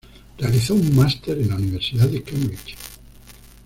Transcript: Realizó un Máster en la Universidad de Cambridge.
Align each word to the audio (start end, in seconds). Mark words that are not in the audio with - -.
Realizó 0.39 0.73
un 0.73 0.95
Máster 0.95 1.37
en 1.37 1.49
la 1.49 1.57
Universidad 1.57 2.07
de 2.07 2.23
Cambridge. 2.23 2.75